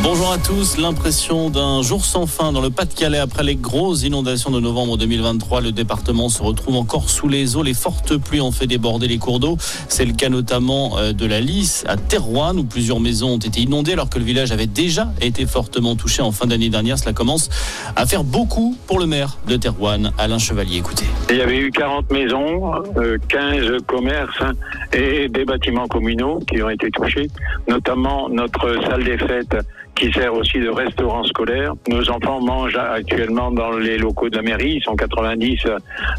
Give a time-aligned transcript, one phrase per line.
[0.00, 0.78] Bonjour à tous.
[0.78, 5.60] L'impression d'un jour sans fin dans le Pas-de-Calais après les grosses inondations de novembre 2023.
[5.60, 7.64] Le département se retrouve encore sous les eaux.
[7.64, 9.56] Les fortes pluies ont fait déborder les cours d'eau.
[9.88, 13.60] C'est le cas notamment euh, de la Lys à Terouane où plusieurs maisons ont été
[13.60, 16.96] inondées alors que le village avait déjà été fortement touché en fin d'année dernière.
[16.96, 17.50] Cela commence
[17.96, 20.78] à faire beaucoup pour le maire de Terouane, Alain Chevalier.
[20.78, 21.06] Écoutez.
[21.28, 24.52] Il y avait eu 40 maisons, euh, 15 commerces hein,
[24.92, 27.28] et des bâtiments communaux qui ont été touchés,
[27.68, 29.56] notamment notre salle des fêtes
[29.98, 31.72] qui sert aussi de restaurant scolaire.
[31.88, 35.66] Nos enfants mangent actuellement dans les locaux de la mairie, ils sont 90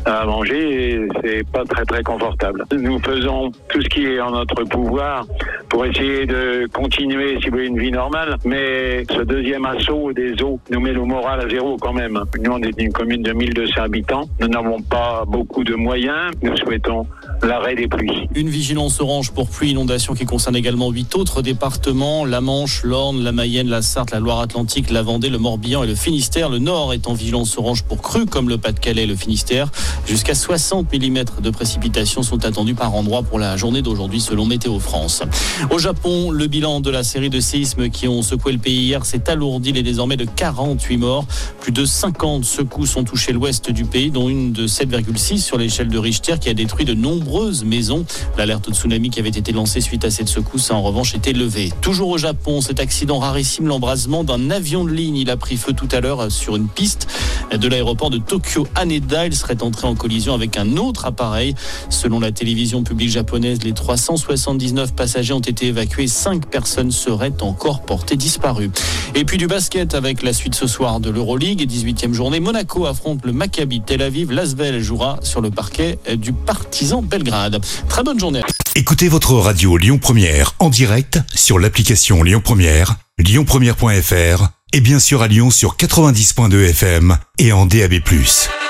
[0.06, 2.66] à manger et c'est pas très très confortable.
[2.74, 5.26] Nous faisons tout ce qui est en notre pouvoir
[5.70, 10.42] pour essayer de continuer, si vous voulez, une vie normale, mais ce deuxième assaut des
[10.42, 12.20] eaux nous met le moral à zéro quand même.
[12.42, 16.58] Nous, on est une commune de 1200 habitants, nous n'avons pas beaucoup de moyens, nous
[16.58, 17.06] souhaitons
[17.44, 18.28] l'arrêt des pluies.
[18.36, 23.24] Une vigilance orange pour pluie inondation qui concerne également huit autres départements, la Manche, l'Orne,
[23.24, 26.50] la Mayenne, la Sarthe, la Loire-Atlantique, la Vendée, le Morbihan et le Finistère.
[26.50, 29.70] Le Nord est en vigilance orange pour crue comme le Pas-de-Calais et le Finistère.
[30.08, 34.80] Jusqu'à 60 mm de précipitations sont attendus par endroit pour la journée d'aujourd'hui selon Météo
[34.80, 35.24] France.
[35.70, 39.06] Au Japon, le bilan de la série de séismes qui ont secoué le pays hier
[39.06, 39.72] s'est alourdi.
[39.72, 41.26] Il est désormais de 48 morts.
[41.60, 45.90] Plus de 50 secousses ont touché l'ouest du pays, dont une de 7,6 sur l'échelle
[45.90, 48.06] de Richter qui a détruit de nombreuses maisons.
[48.38, 51.34] L'alerte de tsunami qui avait été lancée suite à cette secousse a en revanche été
[51.34, 51.74] levée.
[51.82, 55.18] Toujours au Japon, cet accident rarissime, l'embrasement d'un avion de ligne.
[55.18, 57.08] Il a pris feu tout à l'heure sur une piste
[57.54, 59.28] de l'aéroport de Tokyo Haneda.
[59.28, 61.54] Il serait entré en collision avec un autre appareil.
[61.90, 66.08] Selon la télévision publique japonaise, les 379 passagers ont été évacués.
[66.08, 68.72] Cinq personnes seraient encore portées disparues.
[69.16, 71.68] Et puis du basket avec la suite ce soir de l'Euroleague.
[71.68, 74.32] 18e journée, Monaco affronte le Maccabi Tel Aviv.
[74.32, 77.64] L'Asvel jouera sur le parquet du Partizan Belgrade.
[77.88, 78.42] Très bonne journée.
[78.76, 85.22] Écoutez votre radio Lyon Première en direct sur l'application Lyon Première, lyonpremière.fr et bien sûr
[85.22, 87.96] à Lyon sur 90.2 FM et en DAB+.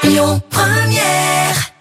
[0.04, 1.74] Lyon Première